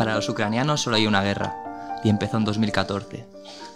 [0.00, 1.54] Para los ucranianos solo hay una guerra,
[2.02, 3.26] y empezó en 2014.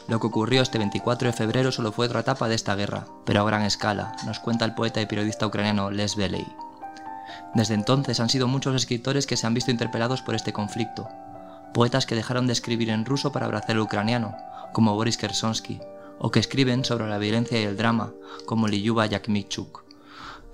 [0.09, 3.43] Lo que ocurrió este 24 de febrero solo fue otra etapa de esta guerra, pero
[3.43, 6.47] a gran escala, nos cuenta el poeta y periodista ucraniano Les Veley.
[7.53, 11.11] Desde entonces han sido muchos escritores que se han visto interpelados por este conflicto,
[11.75, 14.35] poetas que dejaron de escribir en ruso para abrazar el ucraniano,
[14.73, 15.79] como Boris Kersonsky,
[16.19, 18.15] o que escriben sobre la violencia y el drama,
[18.47, 19.85] como Liyuba Yakmichuk.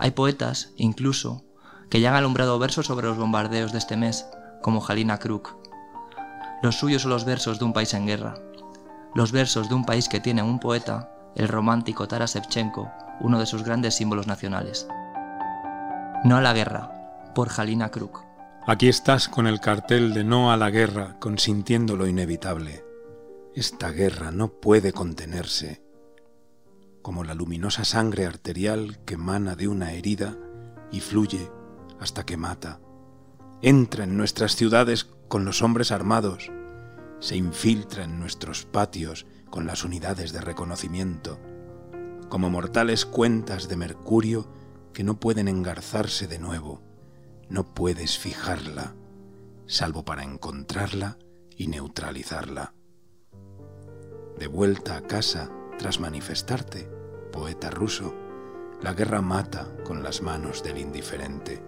[0.01, 1.45] Hay poetas, incluso,
[1.91, 4.27] que ya han alumbrado versos sobre los bombardeos de este mes,
[4.63, 5.57] como Halina Kruk.
[6.63, 8.35] Los suyos son los versos de un país en guerra,
[9.15, 13.47] los versos de un país que tiene un poeta, el romántico Taras Shevchenko, uno de
[13.47, 14.87] sus grandes símbolos nacionales.
[16.25, 18.23] No a la guerra, por Halina Kruk.
[18.67, 22.85] Aquí estás con el cartel de no a la guerra, consintiendo lo inevitable.
[23.55, 25.83] Esta guerra no puede contenerse,
[27.03, 30.37] como la luminosa sangre arterial que emana de una herida
[30.93, 31.51] y fluye
[31.99, 32.81] hasta que mata.
[33.63, 36.51] Entra en nuestras ciudades con los hombres armados,
[37.19, 41.39] se infiltra en nuestros patios con las unidades de reconocimiento,
[42.31, 44.51] como mortales cuentas de mercurio
[44.95, 46.81] que no pueden engarzarse de nuevo.
[47.51, 48.95] No puedes fijarla,
[49.67, 51.19] salvo para encontrarla
[51.55, 52.73] y neutralizarla.
[54.39, 56.89] De vuelta a casa tras manifestarte,
[57.31, 58.15] poeta ruso,
[58.81, 61.63] la guerra mata con las manos del indiferente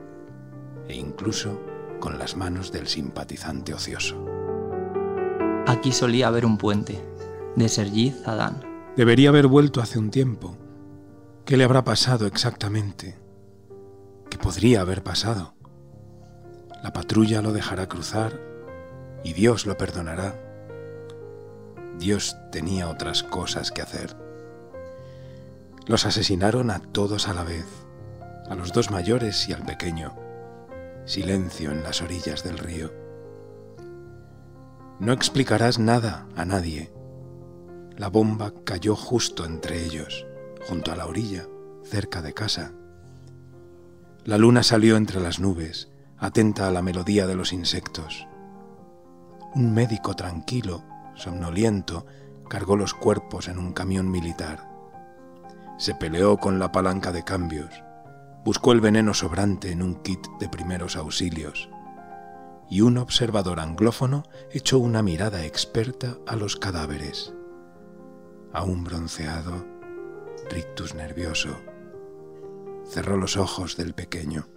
[0.89, 1.61] e incluso
[2.03, 4.17] con las manos del simpatizante ocioso.
[5.69, 7.01] Aquí solía haber un puente,
[7.55, 8.61] de Sergi Zadán.
[8.97, 10.59] Debería haber vuelto hace un tiempo.
[11.45, 13.17] ¿Qué le habrá pasado exactamente?
[14.29, 15.55] ¿Qué podría haber pasado?
[16.83, 18.33] La patrulla lo dejará cruzar
[19.23, 20.35] y Dios lo perdonará.
[22.01, 24.17] Dios tenía otras cosas que hacer.
[25.87, 27.67] Los asesinaron a todos a la vez,
[28.51, 30.22] a los dos mayores y al pequeño.
[31.05, 32.93] Silencio en las orillas del río.
[35.01, 36.93] No explicarás nada a nadie.
[37.97, 40.25] La bomba cayó justo entre ellos,
[40.69, 41.49] junto a la orilla,
[41.83, 42.73] cerca de casa.
[44.25, 48.29] La luna salió entre las nubes, atenta a la melodía de los insectos.
[49.57, 50.85] Un médico tranquilo,
[51.17, 52.07] somnoliento,
[52.49, 54.71] cargó los cuerpos en un camión militar.
[55.79, 57.83] Se peleó con la palanca de cambios,
[58.45, 61.69] buscó el veneno sobrante en un kit de primeros auxilios
[62.73, 67.35] y un observador anglófono echó una mirada experta a los cadáveres.
[68.55, 69.67] A un bronceado,
[70.51, 71.61] rictus nervioso.
[72.89, 74.49] Cerró los ojos del pequeño.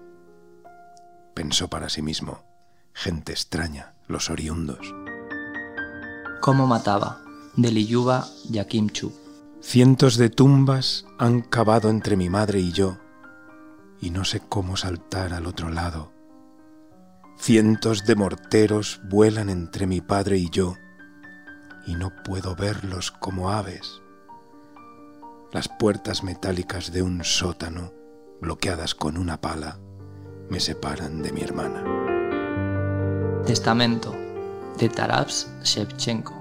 [1.34, 2.46] Pensó para sí mismo,
[2.94, 4.96] gente extraña, los oriundos.
[6.40, 7.22] ¿Cómo mataba?
[7.58, 9.12] De Liyuba Yakimchu.
[9.62, 12.98] Cientos de tumbas han cavado entre mi madre y yo,
[14.02, 16.16] y no sé cómo saltar al otro lado
[17.38, 20.76] Cientos de morteros vuelan entre mi padre y yo,
[21.86, 24.02] y no puedo verlos como aves.
[25.52, 27.92] Las puertas metálicas de un sótano,
[28.42, 29.78] bloqueadas con una pala,
[30.50, 31.84] me separan de mi hermana.
[33.46, 34.16] Testamento
[34.80, 36.34] de Taras Shevchenko.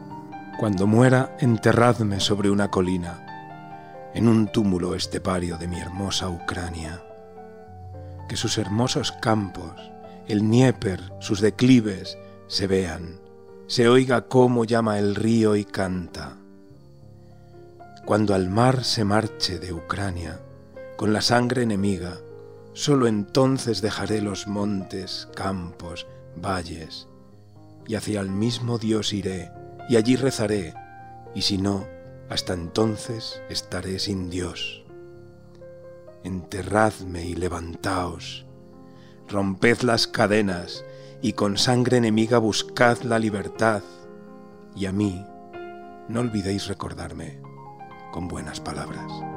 [0.59, 7.03] Cuando muera, enterradme sobre una colina, en un túmulo estepario de mi hermosa Ucrania.
[8.35, 9.81] Que sus hermosos campos,
[10.27, 12.19] el Dnieper, sus declives,
[12.49, 13.21] se vean,
[13.69, 16.37] se oiga cómo llama el río y canta.
[18.05, 20.41] Cuando al mar se marche de Ucrania,
[20.97, 22.19] con la sangre enemiga,
[22.73, 27.07] sólo entonces dejaré los montes, campos, valles,
[27.87, 29.53] y hacia el mismo Dios iré,
[29.89, 30.75] y allí rezaré,
[31.37, 31.87] y si no,
[32.29, 34.84] hasta entonces estaré sin Dios.
[36.25, 38.47] Enterradme y levantaos,
[39.29, 40.83] romped las cadenas
[41.21, 43.83] y con sangre enemiga buscad la libertad.
[44.75, 45.25] Y a mí,
[46.09, 47.41] no olvidéis recordarme
[48.11, 49.34] con buenas palabras.